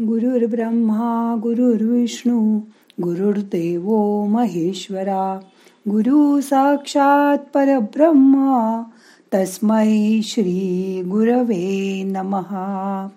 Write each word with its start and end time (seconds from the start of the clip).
गुरुर्ब्रह्मा 0.00 1.36
गुरुर्विष्णू 1.42 2.60
गुरुर्देव 3.02 3.90
महेश्वरा 4.24 5.40
गुरु 5.88 6.40
साक्षात 6.40 7.38
परब्रह्मा 7.38 8.82
तस्मै 9.34 10.20
श्री 10.22 11.02
गुरवे 11.06 12.02
नमहा 12.02 13.08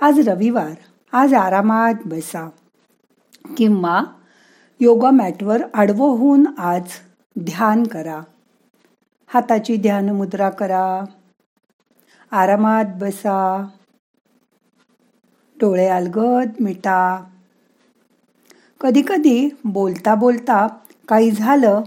आज 0.00 0.28
रविवार 0.28 0.74
आज 1.12 1.34
आरामात 1.34 1.94
बसा. 2.06 2.48
किंवा 3.56 4.02
योगा 4.80 5.10
मॅटवर 5.10 5.62
आडवं 5.74 6.08
होऊन 6.08 6.46
आज 6.58 6.84
ध्यान 7.38 7.86
करा. 7.86 8.20
हाताची 9.26 9.76
ध्यान 9.76 10.10
मुद्रा 10.10 10.50
करा. 10.50 11.04
आरामात 12.30 12.84
बसा. 13.00 13.66
डोळे 15.60 15.88
अलगद 15.88 16.50
मिटा. 16.60 17.24
कधी 18.80 19.02
कधी 19.08 19.48
बोलता 19.64 20.14
बोलता 20.14 20.66
काही 21.08 21.30
झालं 21.30 21.80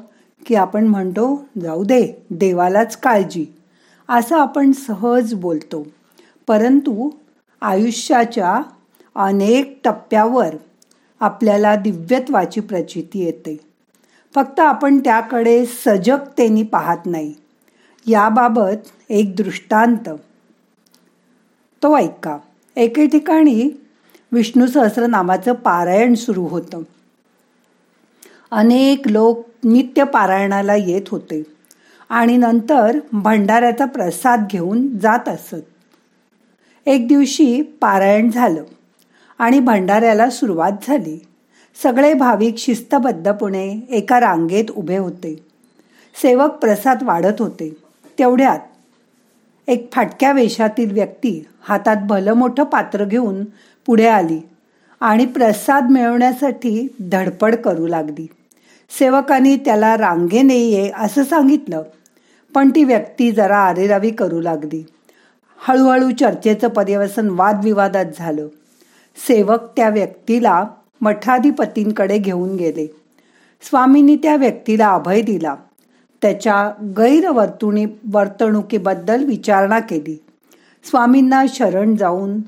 की 0.45 0.55
आपण 0.55 0.87
म्हणतो 0.87 1.45
जाऊ 1.61 1.83
दे 1.83 2.25
देवालाच 2.29 2.97
काळजी. 2.97 3.45
असं 4.09 4.39
आपण 4.39 4.71
सहज 4.71 5.33
बोलतो. 5.33 5.87
परंतु 6.47 7.09
आयुष्याच्या 7.61 8.61
अनेक 9.15 9.79
टप्प्यावर 9.83 10.55
आपल्याला 11.19 11.75
दिव्यत्वाची 11.75 12.61
प्रचिती 12.61 13.19
येते. 13.19 13.57
फक्त 14.35 14.59
आपण 14.59 14.99
त्याकडे 14.99 15.65
सजगतेने 15.65 16.63
पाहत 16.63 16.97
नाही. 17.05 17.33
याबाबत 18.07 18.87
एक 19.09 19.35
दृष्टांत. 19.35 20.09
तो 21.83 21.97
ऐका. 21.97 22.37
एके 22.75 23.07
ठिकाणी 23.07 23.69
विष्णू 24.31 24.67
सहस्रनामाचं 24.67 25.53
पारायण 25.53 26.13
सुरू 26.13 26.47
होतं. 26.47 26.81
अनेक 28.51 29.07
लोक 29.07 29.45
नित्य 29.63 30.03
पारायणाला 30.03 30.75
येत 30.75 31.01
होते 31.09 31.43
आणि 32.09 32.37
नंतर 32.37 32.97
भंडाऱ्याचा 33.11 33.85
प्रसाद 33.85 34.45
घेऊन 34.51 34.97
जात 34.97 35.29
असत. 35.29 35.55
एक 36.85 37.07
दिवशी 37.07 37.61
पारायण 37.61 38.31
झालं 38.31 38.63
आणि 39.37 39.59
भंडाऱ्याला 39.59 40.29
सुरुवात 40.29 40.71
झाली. 40.87 41.25
सगळे 41.83 42.13
भाविक 42.13 42.57
शिस्तबद्धपणे 42.57 43.87
एका 43.89 44.19
रांगेत 44.19 44.65
उभे 44.71 44.97
होते. 44.97 45.45
सेवक 46.21 46.51
प्रसाद 46.51 47.03
वाढत 47.03 47.41
होते. 47.41 47.77
तेवढ्यात 48.19 48.59
एक 49.67 49.89
फाटक्या 49.93 50.31
वेशातील 50.31 50.91
व्यक्ती 50.91 51.45
हातात 51.61 51.97
भलं 52.07 52.33
मोठं 52.33 52.63
पात्र 52.63 53.05
घेऊन 53.05 53.43
पुढे 53.85 54.07
आली 54.07 54.39
आणि 54.99 55.25
प्रसाद 55.25 55.89
मिळवण्यासाठी 55.89 56.87
धडपड 57.11 57.55
करू 57.55 57.87
लागली. 57.87 58.27
सेवकांनी 58.99 59.55
त्याला 59.55 59.97
रांगेने 59.97 60.57
ये 60.57 60.91
असं 60.97 61.23
सांगितलं 61.23 61.83
पण 62.53 62.69
ती 62.69 62.83
व्यक्ती 62.83 63.31
जरा 63.31 63.57
आरेरावी 63.57 64.09
करू 64.09 64.41
लागली. 64.41 64.85
हळूहळू 65.57 66.11
चर्चेचं 66.11 66.67
पर्यवसन 66.67 67.29
वादविवादात 67.29 68.05
झालं. 68.17 68.47
सेवक 69.27 69.59
त्या 69.75 69.89
व्यक्तीला 69.89 70.65
मठाधिपतींकडे 71.01 72.17
घेऊन 72.17 72.55
गेले. 72.55 72.95
स्वामींनी 73.61 74.15
त्या 74.15 74.35
व्यक्तीला 74.35 74.89
अभय 74.89 75.21
दिला. 75.21 75.55
त्याच्या 76.23 76.71
गैरवर्तुणी 76.97 77.85
वर्तणुकीबद्दल 78.11 79.23
विचारणा 79.25 79.79
केली. 79.79 80.23
स्वामींना 80.83 81.43
शरण 81.49 81.95
जाऊन 81.95 82.41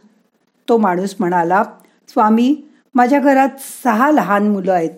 तो 0.70 0.78
माणूस 0.78 1.16
म्हणाला 1.20 1.64
स्वामी 2.09 2.56
माझ्या 2.96 3.20
घरात 3.20 3.50
सहा 3.84 4.12
लहान 4.12 4.48
मुलं 4.48 4.73
आहेत. 4.73 4.90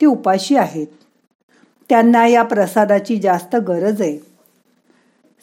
ती 0.00 0.06
उपाशी 0.06 0.56
आहेत. 0.56 0.86
त्यांना 1.88 2.26
या 2.26 2.42
प्रसादाची 2.42 3.18
जास्त 3.18 3.56
गरज 3.56 4.00
आहे. 4.02 4.18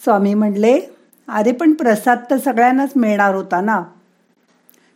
स्वामी 0.03 0.34
म्हणले 0.34 0.79
अरे 1.28 1.51
पण 1.51 1.73
प्रसाद 1.73 2.19
तर 2.31 2.38
सगळ्यांनाच 2.38 2.90
मिळणार 2.96 3.35
होता 3.35 3.61
ना? 3.61 3.84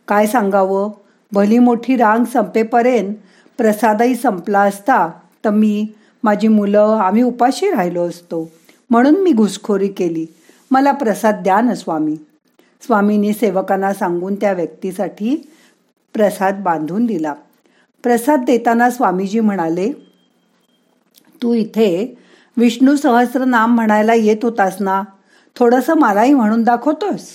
काय 0.08 0.26
सांगावं? 0.26 0.90
भली 1.32 1.58
मोठी 1.58 1.96
रांग 1.96 2.24
संपेपर्यंत 2.24 3.14
प्रसादही 3.58 4.14
संपला 4.14 4.60
असता 4.60 5.10
तर 5.44 5.50
मी 5.50 5.86
माझी 6.24 6.48
मुलं 6.48 6.98
आम्ही 7.02 7.22
उपाशी 7.22 7.70
राहिलो 7.70 8.08
असतो. 8.08 8.50
म्हणून 8.90 9.22
मी 9.22 9.32
घुसखोरी 9.32 9.88
केली. 9.88 10.26
मला 10.70 10.92
प्रसाद 10.92 11.34
द्या 11.34 11.60
ना 11.60 11.74
स्वामी. 11.74 12.16
स्वामींनी 12.82 13.32
सेवकांना 13.32 13.94
सांगून 13.94 14.34
त्या 14.34 14.52
व्यक्तीसाठी 14.52 15.50
प्रसाद 16.14 16.62
बांधून 16.62 17.06
दिला. 17.06 17.34
प्रसाद 18.02 18.44
देताना 18.44 18.90
स्वामीजी 18.90 19.40
म्हणाले 19.40 19.92
तू 21.42 21.54
इथे 21.54 22.18
विष्णू 22.56 22.96
सहस्र 22.96 23.44
नाम 23.44 23.74
म्हणायला 23.74 24.14
येत 24.14 24.36
होतास 24.42 24.76
ना? 24.80 25.02
थोडंसं 25.56 25.94
मलाही 25.94 26.34
म्हणून 26.34 26.62
दाखवतोस? 26.62 27.26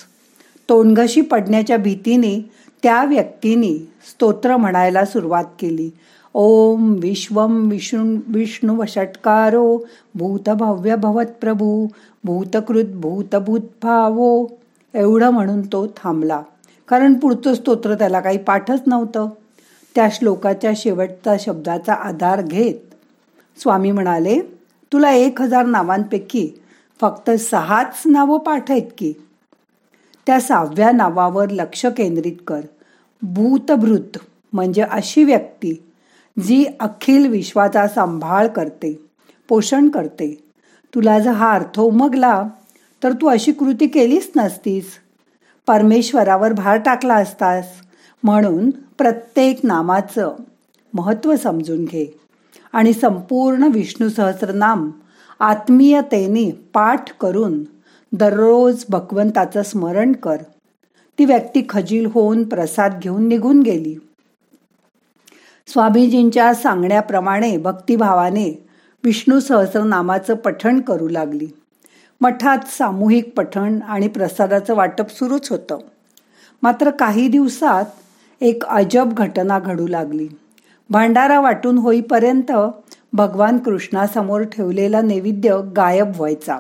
तोंडघशी 0.70 1.22
पडण्याच्या 1.22 1.78
भीतीने 1.78 2.52
त्या 2.84 3.04
व्यक्तीने 3.04 3.92
स्तोत्र 4.10 4.58
म्हणायला 4.58 5.06
सुरुवात 5.06 5.46
केली. 5.60 5.90
ओम 6.34 6.94
विश्वम 6.94 7.70
विष्णू 7.70 8.18
विष्णू 8.28 8.76
भूत 8.76 9.80
भूतभव्य 10.16 10.96
भवत 10.96 11.26
प्रभू 11.42 11.88
भूतकृत 12.24 12.86
भूतभूत 12.86 13.60
भावो. 13.60 14.48
एवढं 14.94 15.30
म्हणून 15.30 15.62
तो 15.62 15.88
थांबला. 15.88 16.42
कारण 16.88 17.14
पुढचं 17.14 17.54
स्तोत्र 17.54 17.96
त्याला 17.96 18.20
काही 18.20 18.38
पाठच 18.38 18.82
नव्हतं. 18.88 19.30
त्या 19.96 20.10
श्लोकाच्या 20.12 20.72
शेवटचा 20.76 21.36
शब्दाचा 21.40 21.94
आधार 21.94 22.42
घेत 22.42 22.94
स्वामी 23.60 23.92
म्हणाले 23.92 24.40
तुला 24.94 25.12
एक 25.12 25.42
हजार 25.42 25.66
नावांपैकी 25.66 26.50
फक्त 27.02 27.32
सहाच 27.32 28.04
नावं 28.06 28.40
पाठ 28.40 28.72
आहेत 28.72 28.92
की? 28.98 29.14
त्या 30.28 30.40
सहाव्या 30.40 30.92
नावावर 30.92 31.50
लक्ष 31.50 31.86
केंद्रित 31.86 32.36
कर. 32.48 32.62
भूतभृत 33.22 34.18
म्हणजे 34.54 34.82
अशी 34.82 35.24
व्यक्ती 35.24 35.84
जी 36.48 36.66
अखिल 36.80 37.28
विश्वाचा 37.28 37.88
सांभाळ 37.88 38.48
करते 38.48 39.00
पोषण 39.50 39.90
करते. 39.90 40.44
तुला 40.96 41.20
जर 41.20 41.32
हा 41.32 41.52
अर्थ 41.54 41.80
उमगला 41.80 42.44
तर 43.04 43.12
तू 43.12 43.28
अशी 43.28 43.52
कृती 43.52 43.88
केलीच 43.88 44.32
नसतीस. 44.36 44.86
परमेश्वरावर 45.68 46.54
भार 46.54 46.78
टाकला 46.78 47.14
असतास 47.14 47.66
म्हणून 48.24 48.70
प्रत्येक 48.70 49.60
नामाचं 49.64 50.36
महत्त्व 50.94 51.36
समजून 51.36 51.86
घे. 51.86 52.20
आणि 52.74 52.94
संपूर्ण 52.94 53.64
विष्णू 53.64 54.10
सहस्रनाम 54.10 54.92
आत्मीयतेने 55.40 56.52
पाठ 56.74 57.12
करून 57.18 57.64
दररोज 58.12 58.86
भगवंताचं 58.90 59.64
स्मरण 59.64 60.14
कर. 60.14 60.38
ती 61.20 61.26
व्यक्ती 61.26 61.62
खजील 61.70 62.06
होऊन 62.06 62.44
प्रसाद 62.44 63.00
घेऊन 63.04 63.28
निघून 63.28 63.62
गेली. 63.62 63.96
स्वामीजींच्या 65.70 66.54
सांगण्याप्रमाणे 66.54 67.58
भक्तिभावाने 67.58 68.68
विष्णू 69.04 69.40
सहस्रनामाचं 69.40 70.34
पठण 70.34 70.80
करू 70.80 71.08
लागली. 71.08 71.48
मठात 72.22 72.58
सामूहिक 72.68 73.34
पठण 73.38 73.80
आणि 73.82 74.08
प्रसादाचं 74.08 74.76
वाटप 74.76 75.10
सुरूच 75.10 75.50
होतं. 75.50 75.78
मात्र 76.64 76.90
काही 76.90 77.28
दिवसात 77.28 77.86
एक 78.42 78.66
अजब 78.66 79.14
घटना 79.14 79.60
घडू 79.60 79.88
लागली. 79.88 80.28
भांडारा 80.90 81.40
वाटून 81.40 81.78
होईपर्यंत 81.78 82.52
भगवान 83.14 83.58
कृष्णासमोर 83.58 84.42
ठेवलेला 84.42 85.02
नैवेद्य 85.02 85.58
गायब 85.76 86.12
व्हायचा. 86.16 86.60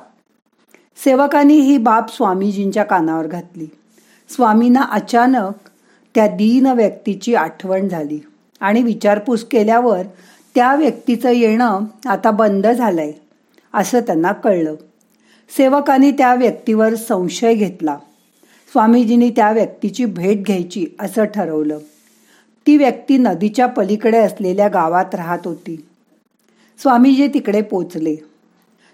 सेवकांनी 1.04 1.56
ही 1.56 1.78
बाब 1.78 2.06
स्वामीजींच्या 2.10 2.84
कानावर 2.84 3.28
घातली. 3.28 3.68
स्वामींना 4.30 4.82
अचानक 4.82 5.54
त्या 6.16 6.28
दीन 6.28 6.66
व्यक्तीची 6.66 7.36
आठवण 7.36 7.88
झाली. 7.88 8.20
आणि 8.60 8.84
विचारपूस 8.84 9.44
केल्यावर 9.44 10.04
त्या 10.56 10.76
व्यक्तीचं 10.76 11.30
येणं 11.30 11.80
आता 12.06 12.32
बंद 12.32 12.68
झालं 12.68 13.02
आहे 13.02 13.14
असं 13.74 14.00
त्यांना 14.00 14.32
कळलं. 14.32 14.76
सेवकांनी 15.58 16.12
त्या 16.12 16.36
व्यक्तीवर 16.36 16.96
संशय 16.96 17.54
घेतला. 17.54 17.98
स्वामीजींनी 18.72 19.30
त्या 19.30 19.52
व्यक्तीची 19.52 20.06
भेट 20.06 20.44
घ्यायची 20.44 20.88
असं 21.00 21.24
ठरवलं. 21.24 21.78
ती 22.68 22.78
व्यक्ती 22.78 23.18
नदीच्या 23.18 23.68
पलीकडे 23.68 24.18
असलेल्या 24.18 24.68
गावात 24.68 25.16
राहत 25.16 25.40
होती. 25.46 25.86
स्वामीजी 26.78 27.28
तिकडे 27.28 27.62
पोचले. 27.62 28.16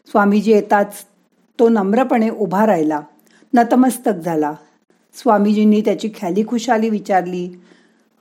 स्वामीजी 0.08 0.52
येताच 0.52 0.94
तो 1.60 1.70
नम्रपणे 1.70 2.30
उभा 2.30 2.66
राहिला. 2.66 3.00
नतमस्तक 3.54 4.14
झाला. 4.26 4.54
स्वामीजींनी 5.16 5.82
त्याची 5.82 6.10
ख्याली 6.20 6.44
खुशाली 6.48 6.90
विचारली. 6.90 7.50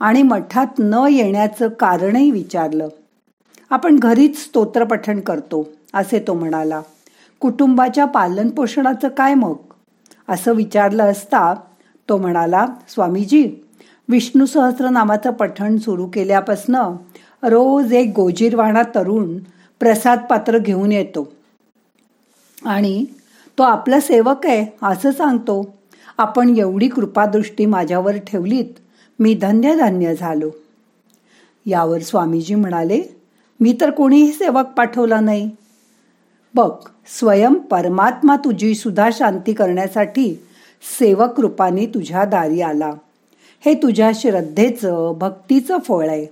आणि 0.05 0.23
मठात 0.23 0.67
न 0.79 1.07
येण्याचं 1.11 1.69
कारणही 1.69 2.31
विचारलं. 2.31 2.89
आपण 3.71 3.99
घरीच 3.99 4.39
स्तोत्रपठण 4.39 5.21
करतो 5.21 5.69
असे 5.95 6.25
तो 6.27 6.35
म्हणाला. 6.35 6.81
कुटुंबाच्या 7.41 8.05
पालनपोषणाचं 8.05 9.09
काय 9.09 9.35
मग? 9.35 9.55
असं 10.29 10.53
विचारलं 10.53 11.03
असता 11.03 11.55
तो 12.09 12.17
म्हणाला 12.17 12.67
स्वामीजी 12.89 13.51
विष्णू 14.09 14.47
सहस्रनामाचं 14.47 15.31
पठण 15.31 15.77
सुरू 15.77 16.07
केल्यापासनं 16.07 16.97
रोज 17.43 17.93
एक 17.93 18.13
गोजीरवाणा 18.17 18.83
तरुण 18.83 19.39
प्रसाद 19.81 20.19
पात्र 20.31 20.59
घेऊन 20.59 20.93
येतो. 20.93 21.33
आणि 22.67 23.05
तो 23.59 23.63
आपला 23.63 24.01
सेवक 24.01 24.47
आहे 24.47 24.67
असं 24.83 25.13
सांगतो. 25.13 25.75
आपण 26.19 26.57
एवढी 26.59 26.89
कृपादृष्टी 26.89 27.67
माझ्यावर 27.67 28.17
ठेवलीत 28.17 28.81
मी 29.19 29.35
धन्य 29.35 29.77
धन्य 29.77 30.15
झालो. 30.15 30.51
यावर 31.67 31.99
स्वामीजी 31.99 32.55
म्हणाले 32.55 33.03
मी 33.61 33.77
तर 33.81 33.91
कोणीही 33.91 34.33
सेवक 34.33 34.65
पाठवला 34.77 35.21
नाही. 35.21 35.51
बघ 36.55 36.71
स्वयं 37.19 37.55
परमात्मा 37.55 38.37
तुझी 38.37 38.75
सुद्धा 38.75 39.09
शांती 39.13 39.53
करण्यासाठी 39.53 40.43
सेवक 40.99 41.41
रूपाने 41.41 41.87
तुझ्या 41.87 42.25
दारी 42.25 42.61
आला. 42.61 42.93
हे 43.65 43.75
तुझ्या 43.75 44.11
श्रद्धेचं 44.15 45.13
भक्तीचं 45.19 45.79
फळ 45.79 46.09
आहे. 46.09 46.27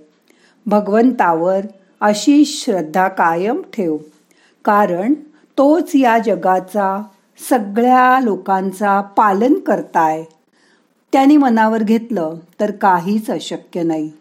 भगवंतावर 0.65 1.59
अशी 2.01 2.45
श्रद्धा 2.45 3.07
कायम 3.07 3.61
ठेव. 3.73 3.97
कारण 4.65 5.13
तोच 5.57 5.91
या 5.95 6.17
जगाचा 6.17 7.03
सगळ्या 7.49 8.19
लोकांचा 8.19 9.01
पालन 9.01 9.53
करताय. 9.53 10.23
त्यांनी 11.13 11.37
मनावर 11.37 11.83
घेतलं 11.83 12.35
तर 12.59 12.71
काहीच 12.71 13.29
अशक्य 13.29 13.83
नाही. 13.83 14.11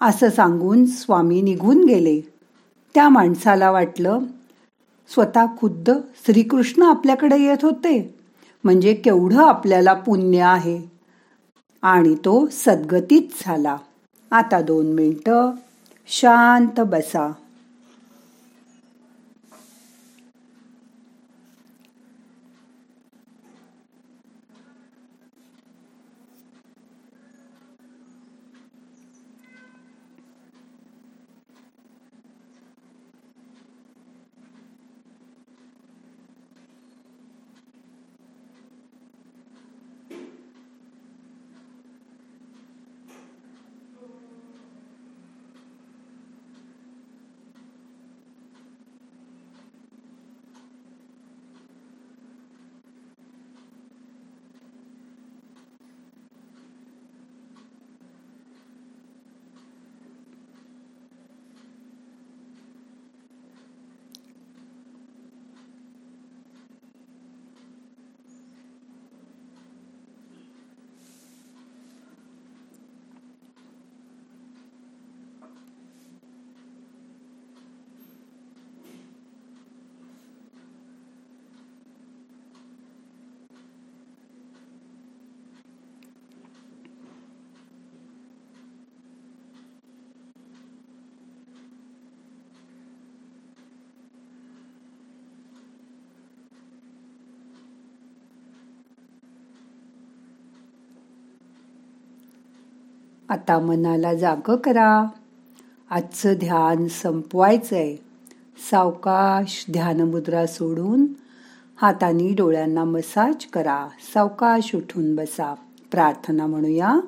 असं 0.00 0.30
सांगून 0.30 0.86
स्वामी 0.86 1.42
निघून 1.42 1.84
गेले. 1.84 2.20
त्या 2.94 3.08
माणसाला 3.08 3.70
वाटलं 3.70 4.18
स्वतः 5.08 5.46
खुद्द 5.58 5.90
श्रीकृष्ण 6.26 6.82
आपल्याकडे 6.82 7.38
येत 7.38 7.58
होते. 7.62 8.14
म्हणजे 8.64 8.94
केवढं 8.94 9.46
आपल्याला 9.46 9.94
पुण्य 9.94 10.40
आहे. 10.40 10.82
आणि 11.82 12.14
तो 12.14 12.48
सद्गतीत 12.52 13.22
झाला. 13.40 13.76
आता 14.30 14.60
दोन 14.60 14.86
मिनटं 14.86 15.50
शांत 16.06 16.80
बसा. 16.80 17.32
आता 103.28 103.58
मनाला 103.58 104.14
जाग 104.14 104.56
करा. 104.56 105.04
आजचं 105.90 106.32
ध्यान 106.32 106.88
संपवायचंय. 106.88 107.96
सावकाश 108.70 109.66
ध्यानमुद्रा 109.72 110.46
सोडून 110.46 111.06
हातांनी 111.76 112.34
डोळ्यांना 112.34 112.84
मसाज 112.84 113.46
करा. 113.46 113.88
सावकाश 114.14 114.74
उठून 114.74 115.16
बसा. 115.16 115.54
प्रार्थना 115.90 116.46
म्हणूया. 116.46 117.00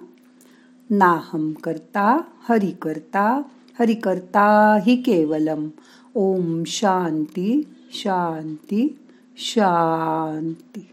नाहम 0.90 1.52
करता 1.52 2.20
हरि 2.48 2.70
करता 2.70 3.42
हरि 3.80 3.94
करता 3.94 4.78
हि 4.86 4.96
केवलम. 4.96 5.68
ओम 6.14 6.62
शांती 6.66 7.62
शांती 7.92 8.98
शांती. 9.36 10.88